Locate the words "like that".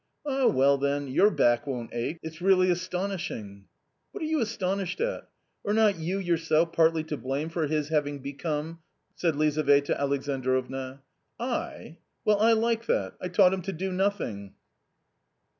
12.53-13.13